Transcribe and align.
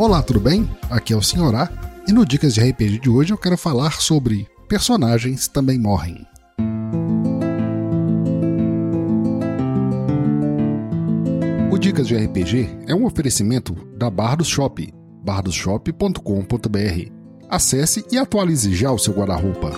Olá, 0.00 0.22
tudo 0.22 0.40
bem? 0.40 0.66
Aqui 0.88 1.12
é 1.12 1.16
o 1.16 1.20
Senhorá 1.20 1.70
e 2.08 2.12
no 2.12 2.24
Dicas 2.24 2.54
de 2.54 2.62
RPG 2.62 3.00
de 3.00 3.10
hoje 3.10 3.34
eu 3.34 3.36
quero 3.36 3.58
falar 3.58 4.00
sobre 4.00 4.48
personagens 4.66 5.46
também 5.46 5.78
morrem. 5.78 6.26
O 11.70 11.76
Dicas 11.76 12.08
de 12.08 12.16
RPG 12.16 12.78
é 12.86 12.94
um 12.94 13.04
oferecimento 13.04 13.74
da 13.94 14.08
Bardos 14.08 14.48
Shop, 14.48 14.90
bardosshop.com.br. 15.22 17.12
Acesse 17.50 18.02
e 18.10 18.16
atualize 18.16 18.74
já 18.74 18.90
o 18.90 18.98
seu 18.98 19.12
guarda-roupa. 19.12 19.72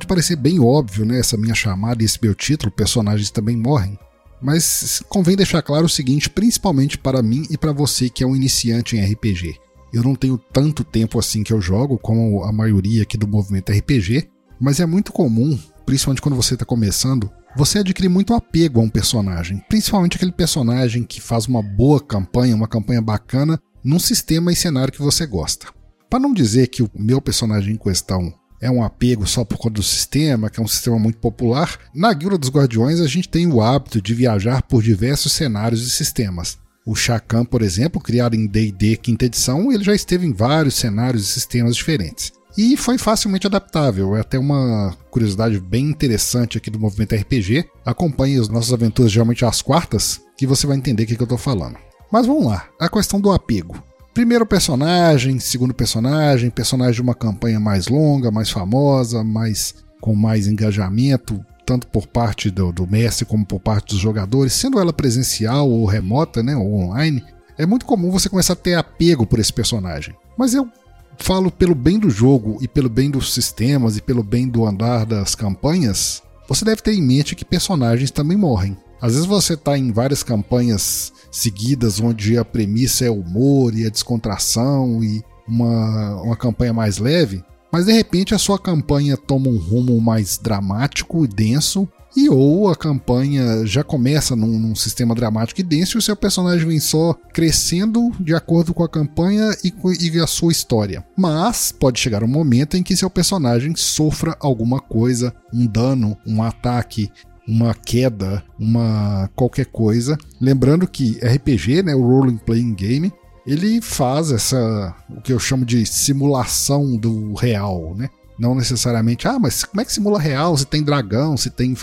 Pode 0.00 0.06
parecer 0.06 0.36
bem 0.36 0.58
óbvio, 0.58 1.04
né, 1.04 1.20
essa 1.20 1.36
minha 1.36 1.54
chamada 1.54 2.02
e 2.02 2.06
esse 2.06 2.18
meu 2.22 2.34
título, 2.34 2.72
personagens 2.72 3.30
também 3.30 3.54
morrem. 3.54 3.98
Mas 4.40 5.02
convém 5.10 5.36
deixar 5.36 5.60
claro 5.60 5.84
o 5.84 5.90
seguinte, 5.90 6.30
principalmente 6.30 6.96
para 6.96 7.22
mim 7.22 7.46
e 7.50 7.58
para 7.58 7.70
você 7.70 8.08
que 8.08 8.24
é 8.24 8.26
um 8.26 8.34
iniciante 8.34 8.96
em 8.96 9.04
RPG. 9.04 9.56
Eu 9.92 10.02
não 10.02 10.14
tenho 10.14 10.38
tanto 10.38 10.84
tempo 10.84 11.18
assim 11.18 11.42
que 11.42 11.52
eu 11.52 11.60
jogo, 11.60 11.98
como 11.98 12.42
a 12.44 12.50
maioria 12.50 13.02
aqui 13.02 13.18
do 13.18 13.28
movimento 13.28 13.70
RPG, 13.70 14.26
mas 14.58 14.80
é 14.80 14.86
muito 14.86 15.12
comum, 15.12 15.58
principalmente 15.84 16.22
quando 16.22 16.36
você 16.36 16.54
está 16.54 16.64
começando, 16.64 17.30
você 17.54 17.80
adquirir 17.80 18.08
muito 18.08 18.32
apego 18.32 18.80
a 18.80 18.84
um 18.84 18.88
personagem, 18.88 19.62
principalmente 19.68 20.16
aquele 20.16 20.32
personagem 20.32 21.02
que 21.02 21.20
faz 21.20 21.44
uma 21.44 21.62
boa 21.62 22.00
campanha, 22.00 22.56
uma 22.56 22.68
campanha 22.68 23.02
bacana, 23.02 23.60
num 23.84 23.98
sistema 23.98 24.50
e 24.50 24.56
cenário 24.56 24.94
que 24.94 25.02
você 25.02 25.26
gosta. 25.26 25.66
Para 26.08 26.20
não 26.20 26.32
dizer 26.32 26.68
que 26.68 26.82
o 26.82 26.90
meu 26.94 27.20
personagem 27.20 27.74
em 27.74 27.78
questão 27.78 28.32
é 28.60 28.70
um 28.70 28.82
apego 28.82 29.26
só 29.26 29.44
por 29.44 29.56
conta 29.56 29.74
do 29.74 29.82
sistema, 29.82 30.50
que 30.50 30.60
é 30.60 30.62
um 30.62 30.68
sistema 30.68 30.98
muito 30.98 31.18
popular. 31.18 31.78
Na 31.94 32.12
Guilda 32.12 32.36
dos 32.36 32.50
Guardiões, 32.50 33.00
a 33.00 33.06
gente 33.06 33.28
tem 33.28 33.46
o 33.46 33.60
hábito 33.60 34.02
de 34.02 34.14
viajar 34.14 34.62
por 34.62 34.82
diversos 34.82 35.32
cenários 35.32 35.86
e 35.86 35.90
sistemas. 35.90 36.58
O 36.84 36.94
Chacan, 36.94 37.44
por 37.44 37.62
exemplo, 37.62 38.00
criado 38.00 38.34
em 38.34 38.46
D&D 38.46 38.96
quinta 38.96 39.26
edição, 39.26 39.70
ele 39.72 39.84
já 39.84 39.94
esteve 39.94 40.26
em 40.26 40.32
vários 40.32 40.74
cenários 40.74 41.24
e 41.24 41.32
sistemas 41.32 41.76
diferentes. 41.76 42.32
E 42.56 42.76
foi 42.76 42.98
facilmente 42.98 43.46
adaptável, 43.46 44.16
é 44.16 44.20
até 44.20 44.38
uma 44.38 44.96
curiosidade 45.10 45.60
bem 45.60 45.86
interessante 45.86 46.58
aqui 46.58 46.68
do 46.68 46.80
movimento 46.80 47.14
RPG. 47.14 47.64
Acompanhe 47.84 48.38
as 48.38 48.48
nossas 48.48 48.72
aventuras 48.72 49.12
geralmente 49.12 49.44
às 49.44 49.62
quartas, 49.62 50.20
que 50.36 50.46
você 50.46 50.66
vai 50.66 50.76
entender 50.76 51.04
o 51.04 51.06
que, 51.06 51.16
que 51.16 51.22
eu 51.22 51.26
estou 51.26 51.38
falando. 51.38 51.76
Mas 52.10 52.26
vamos 52.26 52.46
lá, 52.46 52.68
a 52.78 52.88
questão 52.88 53.20
do 53.20 53.30
apego. 53.30 53.80
Primeiro 54.20 54.44
personagem, 54.44 55.38
segundo 55.38 55.72
personagem, 55.72 56.50
personagem 56.50 56.96
de 56.96 57.00
uma 57.00 57.14
campanha 57.14 57.58
mais 57.58 57.88
longa, 57.88 58.30
mais 58.30 58.50
famosa, 58.50 59.24
mais 59.24 59.76
com 59.98 60.14
mais 60.14 60.46
engajamento, 60.46 61.42
tanto 61.64 61.88
por 61.88 62.06
parte 62.06 62.50
do, 62.50 62.70
do 62.70 62.86
mestre 62.86 63.24
como 63.24 63.46
por 63.46 63.60
parte 63.60 63.94
dos 63.94 63.98
jogadores, 63.98 64.52
sendo 64.52 64.78
ela 64.78 64.92
presencial 64.92 65.70
ou 65.70 65.86
remota, 65.86 66.42
né, 66.42 66.54
ou 66.54 66.70
online, 66.80 67.24
é 67.56 67.64
muito 67.64 67.86
comum 67.86 68.10
você 68.10 68.28
começar 68.28 68.52
a 68.52 68.56
ter 68.56 68.74
apego 68.74 69.24
por 69.24 69.38
esse 69.38 69.54
personagem. 69.54 70.14
Mas 70.36 70.52
eu 70.52 70.68
falo 71.16 71.50
pelo 71.50 71.74
bem 71.74 71.98
do 71.98 72.10
jogo 72.10 72.58
e 72.60 72.68
pelo 72.68 72.90
bem 72.90 73.10
dos 73.10 73.32
sistemas 73.32 73.96
e 73.96 74.02
pelo 74.02 74.22
bem 74.22 74.46
do 74.46 74.66
andar 74.66 75.06
das 75.06 75.34
campanhas, 75.34 76.22
você 76.46 76.62
deve 76.62 76.82
ter 76.82 76.92
em 76.92 77.00
mente 77.00 77.34
que 77.34 77.42
personagens 77.42 78.10
também 78.10 78.36
morrem. 78.36 78.76
Às 79.00 79.12
vezes 79.14 79.26
você 79.26 79.54
está 79.54 79.78
em 79.78 79.92
várias 79.92 80.22
campanhas 80.22 81.12
seguidas 81.30 82.00
onde 82.00 82.36
a 82.36 82.44
premissa 82.44 83.04
é 83.04 83.10
humor 83.10 83.74
e 83.74 83.86
a 83.86 83.90
descontração 83.90 85.02
e 85.02 85.22
uma, 85.48 86.22
uma 86.22 86.36
campanha 86.36 86.72
mais 86.72 86.98
leve, 86.98 87.42
mas 87.72 87.86
de 87.86 87.92
repente 87.92 88.34
a 88.34 88.38
sua 88.38 88.58
campanha 88.58 89.16
toma 89.16 89.48
um 89.48 89.56
rumo 89.56 90.00
mais 90.00 90.38
dramático 90.38 91.24
e 91.24 91.28
denso 91.28 91.88
e 92.16 92.28
ou 92.28 92.68
a 92.68 92.74
campanha 92.74 93.64
já 93.64 93.84
começa 93.84 94.34
num, 94.34 94.58
num, 94.58 94.74
sistema 94.74 95.14
dramático 95.14 95.60
e 95.60 95.64
denso 95.64 95.96
e 95.96 96.00
o 96.00 96.02
seu 96.02 96.16
personagem 96.16 96.66
vem 96.66 96.80
só 96.80 97.14
crescendo 97.32 98.10
de 98.18 98.34
acordo 98.34 98.74
com 98.74 98.82
a 98.82 98.88
campanha 98.88 99.56
e, 99.62 99.72
e, 100.00 100.18
a 100.18 100.26
sua 100.26 100.50
história. 100.50 101.04
Mas 101.16 101.70
pode 101.70 102.00
chegar 102.00 102.24
um 102.24 102.28
momento 102.28 102.76
em 102.76 102.82
que 102.82 102.96
seu 102.96 103.08
personagem 103.08 103.76
sofra 103.76 104.36
alguma 104.40 104.80
coisa, 104.80 105.32
um 105.52 105.66
dano, 105.66 106.16
um 106.26 106.42
ataque, 106.42 107.10
uma 107.50 107.74
queda, 107.74 108.42
uma 108.58 109.28
qualquer 109.34 109.66
coisa. 109.66 110.16
Lembrando 110.40 110.86
que 110.86 111.18
RPG, 111.18 111.82
né, 111.82 111.94
o 111.94 112.02
Role 112.02 112.38
Playing 112.46 112.74
Game, 112.74 113.12
ele 113.46 113.80
faz 113.80 114.30
essa 114.30 114.94
o 115.08 115.20
que 115.20 115.32
eu 115.32 115.38
chamo 115.38 115.64
de 115.64 115.84
simulação 115.84 116.96
do 116.96 117.34
real, 117.34 117.94
né? 117.96 118.08
Não 118.38 118.54
necessariamente, 118.54 119.26
ah, 119.26 119.38
mas 119.38 119.64
como 119.64 119.80
é 119.80 119.84
que 119.84 119.92
simula 119.92 120.18
real? 120.18 120.56
Se 120.56 120.64
tem 120.64 120.82
dragão, 120.82 121.36
se 121.36 121.50
tem 121.50 121.74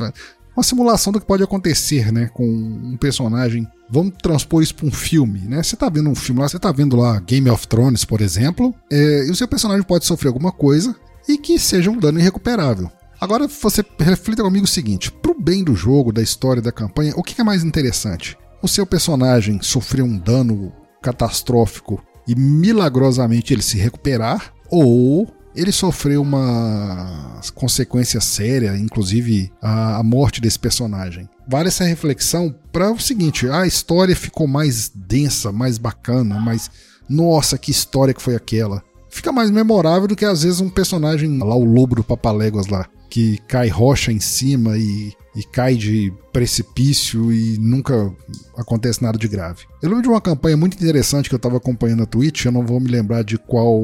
uma 0.55 0.63
simulação 0.63 1.13
do 1.13 1.19
que 1.19 1.27
pode 1.27 1.43
acontecer, 1.43 2.11
né, 2.11 2.31
com 2.33 2.43
um 2.47 2.97
personagem. 2.97 3.67
Vamos 3.89 4.13
transpor 4.21 4.63
isso 4.63 4.73
para 4.73 4.87
um 4.87 4.91
filme, 4.91 5.41
né? 5.41 5.61
Você 5.61 5.75
tá 5.75 5.87
vendo 5.87 6.09
um 6.09 6.15
filme 6.15 6.41
lá, 6.41 6.49
você 6.49 6.57
tá 6.57 6.71
vendo 6.71 6.95
lá 6.95 7.19
Game 7.19 7.49
of 7.49 7.67
Thrones, 7.67 8.03
por 8.03 8.21
exemplo, 8.21 8.73
é, 8.91 9.27
e 9.27 9.31
o 9.31 9.35
seu 9.35 9.47
personagem 9.47 9.83
pode 9.83 10.05
sofrer 10.05 10.29
alguma 10.29 10.51
coisa 10.51 10.95
e 11.27 11.37
que 11.37 11.59
seja 11.59 11.91
um 11.91 11.99
dano 11.99 12.19
irrecuperável. 12.19 12.89
Agora 13.19 13.47
você 13.47 13.83
reflita 13.99 14.43
comigo 14.43 14.65
o 14.65 14.69
seguinte: 14.69 15.11
bem 15.39 15.63
do 15.63 15.75
jogo, 15.75 16.11
da 16.11 16.21
história, 16.21 16.61
da 16.61 16.71
campanha, 16.71 17.13
o 17.15 17.23
que 17.23 17.39
é 17.39 17.43
mais 17.43 17.63
interessante? 17.63 18.37
O 18.61 18.67
seu 18.67 18.85
personagem 18.85 19.61
sofrer 19.61 20.01
um 20.01 20.17
dano 20.17 20.71
catastrófico 21.01 22.03
e 22.27 22.35
milagrosamente 22.35 23.53
ele 23.53 23.61
se 23.61 23.77
recuperar, 23.77 24.53
ou 24.69 25.27
ele 25.55 25.71
sofreu 25.71 26.21
uma 26.21 27.39
consequência 27.55 28.21
séria, 28.21 28.77
inclusive 28.77 29.51
a, 29.61 30.03
morte 30.03 30.39
desse 30.39 30.59
personagem. 30.59 31.27
Vale 31.47 31.69
essa 31.69 31.83
reflexão 31.83 32.53
para 32.71 32.91
o 32.91 32.99
seguinte: 32.99 33.49
a 33.49 33.65
história 33.65 34.15
ficou 34.15 34.47
mais 34.47 34.91
densa, 34.93 35.51
mais 35.51 35.77
bacana, 35.77 36.39
mais. 36.39 36.69
Nossa, 37.09 37.57
que 37.57 37.71
história 37.71 38.13
que 38.13 38.21
foi 38.21 38.35
aquela! 38.35 38.83
Fica 39.09 39.31
mais 39.31 39.49
memorável 39.49 40.07
do 40.07 40.15
que 40.15 40.25
às 40.25 40.43
vezes 40.43 40.59
um 40.59 40.69
personagem 40.69 41.39
lá, 41.39 41.55
o 41.55 41.63
lobo 41.63 41.95
do 41.95 42.03
Papaléguas 42.03 42.67
lá, 42.67 42.85
que 43.09 43.39
cai 43.47 43.69
rocha 43.69 44.11
em 44.11 44.19
cima 44.19 44.77
e, 44.77 45.13
e 45.37 45.43
cai 45.43 45.75
de 45.75 46.11
precipício 46.33 47.31
e 47.31 47.59
nunca 47.59 48.11
acontece 48.57 49.03
nada 49.03 49.19
de 49.19 49.27
grave. 49.27 49.65
Eu 49.83 49.89
lembro 49.89 50.01
de 50.01 50.09
uma 50.09 50.19
campanha 50.19 50.57
muito 50.57 50.73
interessante 50.73 51.29
que 51.29 51.35
eu 51.35 51.37
estava 51.37 51.57
acompanhando 51.57 51.99
na 51.99 52.05
Twitch, 52.07 52.45
eu 52.45 52.51
não 52.51 52.65
vou 52.65 52.79
me 52.79 52.89
lembrar 52.89 53.23
de 53.23 53.37
qual 53.37 53.79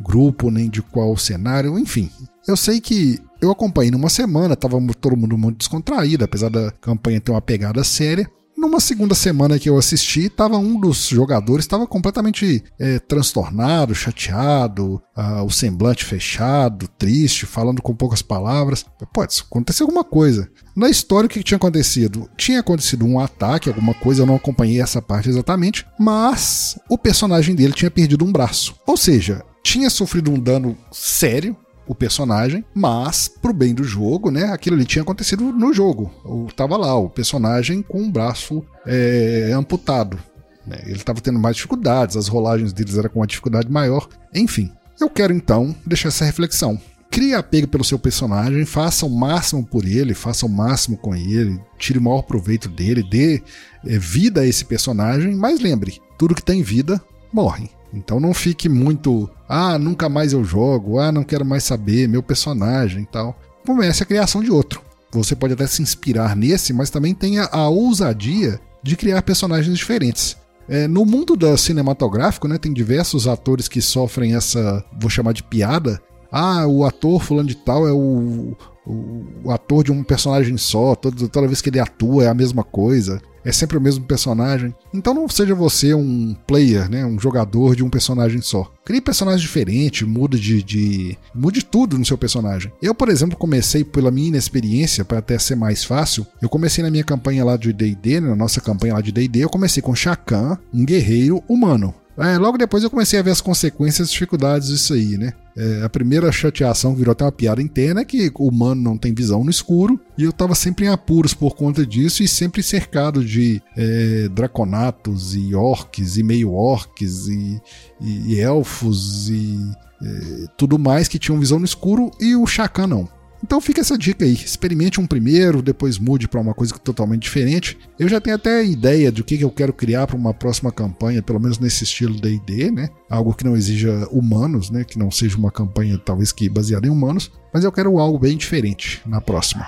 grupo 0.00 0.50
nem 0.50 0.70
de 0.70 0.80
qual 0.80 1.14
cenário, 1.18 1.78
enfim. 1.78 2.10
Eu 2.48 2.56
sei 2.56 2.80
que 2.80 3.18
eu 3.38 3.50
acompanhei 3.50 3.90
numa 3.90 4.08
semana, 4.08 4.56
tava 4.56 4.78
todo 4.98 5.16
mundo 5.16 5.36
muito 5.36 5.58
descontraído, 5.58 6.24
apesar 6.24 6.48
da 6.48 6.70
campanha 6.70 7.20
ter 7.20 7.32
uma 7.32 7.42
pegada 7.42 7.84
séria. 7.84 8.26
Numa 8.64 8.80
segunda 8.80 9.14
semana 9.14 9.58
que 9.58 9.68
eu 9.68 9.76
assisti, 9.76 10.30
tava 10.30 10.56
um 10.56 10.80
dos 10.80 11.08
jogadores 11.08 11.66
estava 11.66 11.86
completamente 11.86 12.64
é, 12.80 12.98
transtornado, 12.98 13.94
chateado, 13.94 15.02
uh, 15.14 15.44
o 15.44 15.50
semblante 15.50 16.02
fechado, 16.02 16.88
triste, 16.88 17.44
falando 17.44 17.82
com 17.82 17.94
poucas 17.94 18.22
palavras. 18.22 18.86
Pode 19.12 19.38
acontecer 19.46 19.82
alguma 19.82 20.02
coisa. 20.02 20.48
Na 20.74 20.88
história, 20.88 21.26
o 21.26 21.30
que 21.30 21.42
tinha 21.42 21.56
acontecido? 21.56 22.26
Tinha 22.38 22.60
acontecido 22.60 23.04
um 23.04 23.20
ataque, 23.20 23.68
alguma 23.68 23.92
coisa, 23.92 24.22
eu 24.22 24.26
não 24.26 24.36
acompanhei 24.36 24.80
essa 24.80 25.02
parte 25.02 25.28
exatamente, 25.28 25.86
mas 26.00 26.78
o 26.88 26.96
personagem 26.96 27.54
dele 27.54 27.74
tinha 27.74 27.90
perdido 27.90 28.24
um 28.24 28.32
braço. 28.32 28.74
Ou 28.86 28.96
seja, 28.96 29.44
tinha 29.62 29.90
sofrido 29.90 30.30
um 30.30 30.40
dano 30.40 30.74
sério, 30.90 31.54
o 31.86 31.94
personagem, 31.94 32.64
mas 32.74 33.28
pro 33.28 33.52
bem 33.52 33.74
do 33.74 33.84
jogo, 33.84 34.30
né? 34.30 34.44
Aquilo 34.44 34.76
ali 34.76 34.84
tinha 34.84 35.02
acontecido 35.02 35.44
no 35.52 35.72
jogo. 35.72 36.10
O, 36.24 36.46
tava 36.54 36.76
lá, 36.76 36.94
o 36.96 37.10
personagem 37.10 37.82
com 37.82 38.02
o 38.02 38.10
braço 38.10 38.64
é, 38.86 39.52
amputado. 39.54 40.18
Né? 40.66 40.78
Ele 40.84 40.96
estava 40.96 41.20
tendo 41.20 41.38
mais 41.38 41.56
dificuldades, 41.56 42.16
as 42.16 42.28
rolagens 42.28 42.72
deles 42.72 42.96
eram 42.96 43.10
com 43.10 43.20
uma 43.20 43.26
dificuldade 43.26 43.70
maior. 43.70 44.08
Enfim, 44.34 44.70
eu 45.00 45.10
quero 45.10 45.32
então 45.32 45.74
deixar 45.86 46.08
essa 46.08 46.24
reflexão. 46.24 46.80
Crie 47.10 47.34
apego 47.34 47.68
pelo 47.68 47.84
seu 47.84 47.98
personagem, 47.98 48.64
faça 48.64 49.06
o 49.06 49.10
máximo 49.10 49.64
por 49.64 49.84
ele, 49.84 50.14
faça 50.14 50.46
o 50.46 50.48
máximo 50.48 50.96
com 50.96 51.14
ele, 51.14 51.60
tire 51.78 51.98
o 51.98 52.02
maior 52.02 52.22
proveito 52.22 52.68
dele, 52.68 53.08
dê 53.08 53.40
é, 53.86 53.98
vida 53.98 54.40
a 54.40 54.46
esse 54.46 54.64
personagem, 54.64 55.36
mas 55.36 55.60
lembre, 55.60 56.00
tudo 56.18 56.34
que 56.34 56.42
tem 56.42 56.62
vida 56.62 57.00
morre. 57.32 57.70
Então 57.98 58.20
não 58.20 58.34
fique 58.34 58.68
muito, 58.68 59.28
ah, 59.48 59.78
nunca 59.78 60.08
mais 60.08 60.32
eu 60.32 60.44
jogo, 60.44 60.98
ah, 60.98 61.12
não 61.12 61.24
quero 61.24 61.44
mais 61.44 61.64
saber, 61.64 62.08
meu 62.08 62.22
personagem 62.22 63.02
e 63.02 63.06
tal. 63.06 63.38
Comece 63.66 64.02
a 64.02 64.06
criação 64.06 64.42
de 64.42 64.50
outro. 64.50 64.82
Você 65.12 65.36
pode 65.36 65.54
até 65.54 65.66
se 65.66 65.80
inspirar 65.80 66.34
nesse, 66.34 66.72
mas 66.72 66.90
também 66.90 67.14
tenha 67.14 67.44
a 67.44 67.68
ousadia 67.68 68.60
de 68.82 68.96
criar 68.96 69.22
personagens 69.22 69.76
diferentes. 69.78 70.36
É, 70.68 70.88
no 70.88 71.04
mundo 71.04 71.36
da 71.36 71.56
cinematográfico, 71.56 72.48
né, 72.48 72.58
tem 72.58 72.72
diversos 72.72 73.28
atores 73.28 73.68
que 73.68 73.80
sofrem 73.80 74.34
essa, 74.34 74.84
vou 74.98 75.10
chamar 75.10 75.32
de 75.32 75.42
piada. 75.42 76.00
Ah, 76.32 76.66
o 76.66 76.84
ator 76.84 77.22
fulano 77.22 77.48
de 77.48 77.56
tal 77.56 77.86
é 77.86 77.92
o, 77.92 78.56
o, 78.86 79.24
o 79.44 79.50
ator 79.50 79.84
de 79.84 79.92
um 79.92 80.02
personagem 80.02 80.56
só, 80.56 80.94
toda, 80.94 81.28
toda 81.28 81.46
vez 81.46 81.60
que 81.60 81.70
ele 81.70 81.78
atua 81.78 82.24
é 82.24 82.28
a 82.28 82.34
mesma 82.34 82.64
coisa. 82.64 83.20
É 83.44 83.52
sempre 83.52 83.76
o 83.76 83.80
mesmo 83.80 84.04
personagem. 84.04 84.74
Então 84.92 85.14
não 85.14 85.28
seja 85.28 85.54
você 85.54 85.94
um 85.94 86.34
player, 86.46 86.88
né, 86.88 87.04
um 87.04 87.18
jogador 87.18 87.76
de 87.76 87.84
um 87.84 87.90
personagem 87.90 88.40
só. 88.40 88.70
Crie 88.84 89.00
personagens 89.00 89.42
diferentes, 89.42 90.06
mude 90.06 90.38
de, 90.38 90.62
de 90.62 91.18
mude 91.34 91.64
tudo 91.64 91.98
no 91.98 92.04
seu 92.04 92.18
personagem. 92.18 92.72
Eu, 92.82 92.94
por 92.94 93.08
exemplo, 93.08 93.36
comecei 93.36 93.84
pela 93.84 94.10
minha 94.10 94.28
inexperiência 94.28 95.04
para 95.04 95.18
até 95.18 95.38
ser 95.38 95.56
mais 95.56 95.84
fácil. 95.84 96.26
Eu 96.40 96.48
comecei 96.48 96.82
na 96.82 96.90
minha 96.90 97.04
campanha 97.04 97.44
lá 97.44 97.56
de 97.56 97.72
D&D, 97.72 98.20
né, 98.20 98.28
na 98.28 98.36
nossa 98.36 98.60
campanha 98.60 98.94
lá 98.94 99.00
de 99.00 99.12
D&D, 99.12 99.40
eu 99.40 99.50
comecei 99.50 99.82
com 99.82 99.94
Shakan, 99.94 100.58
um 100.72 100.84
guerreiro 100.84 101.42
humano. 101.48 101.94
É, 102.16 102.38
logo 102.38 102.56
depois 102.56 102.84
eu 102.84 102.90
comecei 102.90 103.18
a 103.18 103.22
ver 103.22 103.30
as 103.30 103.40
consequências 103.40 104.08
e 104.08 104.12
dificuldades 104.12 104.68
disso 104.68 104.94
aí, 104.94 105.18
né? 105.18 105.32
É, 105.56 105.82
a 105.84 105.88
primeira 105.88 106.32
chateação 106.32 106.94
virou 106.96 107.12
até 107.12 107.24
uma 107.24 107.30
piada 107.30 107.62
interna 107.62 108.00
é 108.00 108.04
que 108.04 108.30
o 108.34 108.48
humano 108.48 108.82
não 108.82 108.98
tem 108.98 109.14
visão 109.14 109.44
no 109.44 109.50
escuro 109.50 110.00
e 110.18 110.24
eu 110.24 110.32
tava 110.32 110.54
sempre 110.54 110.86
em 110.86 110.88
apuros 110.88 111.32
por 111.32 111.54
conta 111.54 111.86
disso 111.86 112.24
e 112.24 112.28
sempre 112.28 112.60
cercado 112.60 113.24
de 113.24 113.62
é, 113.76 114.28
draconatos 114.30 115.36
e 115.36 115.54
orques 115.54 116.16
e 116.16 116.24
meio-orques 116.24 117.28
e, 117.28 117.60
e, 118.00 118.34
e, 118.34 118.40
elfos 118.40 119.28
e 119.28 119.56
é, 120.02 120.46
tudo 120.58 120.76
mais 120.76 121.06
que 121.06 121.20
tinham 121.20 121.38
visão 121.38 121.60
no 121.60 121.64
escuro 121.64 122.10
e 122.20 122.34
o 122.34 122.46
Chacan 122.46 122.88
não. 122.88 123.13
Então 123.44 123.60
fica 123.60 123.82
essa 123.82 123.98
dica 123.98 124.24
aí, 124.24 124.32
experimente 124.32 124.98
um 124.98 125.06
primeiro, 125.06 125.60
depois 125.60 125.98
mude 125.98 126.26
para 126.26 126.40
uma 126.40 126.54
coisa 126.54 126.78
totalmente 126.78 127.24
diferente. 127.24 127.76
Eu 127.98 128.08
já 128.08 128.18
tenho 128.18 128.36
até 128.36 128.64
ideia 128.64 129.12
do 129.12 129.22
que 129.22 129.38
eu 129.38 129.50
quero 129.50 129.70
criar 129.70 130.06
para 130.06 130.16
uma 130.16 130.32
próxima 130.32 130.72
campanha, 130.72 131.20
pelo 131.20 131.38
menos 131.38 131.58
nesse 131.58 131.84
estilo 131.84 132.18
D&D, 132.18 132.70
né? 132.70 132.88
Algo 133.06 133.34
que 133.34 133.44
não 133.44 133.54
exija 133.54 134.08
humanos, 134.10 134.70
né? 134.70 134.82
Que 134.82 134.98
não 134.98 135.10
seja 135.10 135.36
uma 135.36 135.50
campanha 135.50 135.98
talvez 135.98 136.32
que 136.32 136.48
baseada 136.48 136.86
em 136.86 136.90
humanos, 136.90 137.30
mas 137.52 137.64
eu 137.64 137.70
quero 137.70 137.98
algo 137.98 138.18
bem 138.18 138.34
diferente 138.34 139.02
na 139.04 139.20
próxima. 139.20 139.66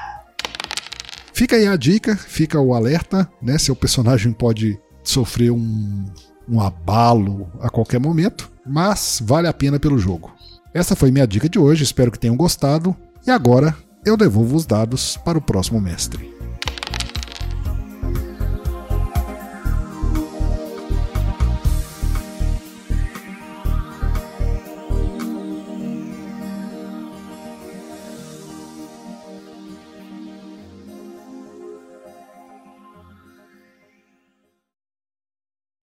Fica 1.34 1.56
aí 1.56 1.66
a 1.66 1.76
dica, 1.76 2.16
fica 2.16 2.58
o 2.58 2.72
alerta, 2.72 3.30
né? 3.42 3.58
Seu 3.58 3.76
personagem 3.76 4.32
pode 4.32 4.80
sofrer 5.04 5.50
um, 5.50 6.06
um 6.48 6.62
abalo 6.62 7.46
a 7.60 7.68
qualquer 7.68 8.00
momento, 8.00 8.50
mas 8.66 9.20
vale 9.22 9.46
a 9.46 9.52
pena 9.52 9.78
pelo 9.78 9.98
jogo. 9.98 10.32
Essa 10.72 10.96
foi 10.96 11.10
minha 11.10 11.26
dica 11.26 11.46
de 11.46 11.58
hoje, 11.58 11.84
espero 11.84 12.10
que 12.10 12.18
tenham 12.18 12.38
gostado. 12.38 12.96
E 13.26 13.30
agora 13.30 13.76
eu 14.04 14.16
devolvo 14.16 14.54
os 14.54 14.64
dados 14.64 15.16
para 15.16 15.36
o 15.36 15.42
próximo 15.42 15.80
mestre. 15.80 16.35